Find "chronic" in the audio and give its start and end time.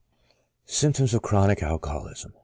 1.21-1.61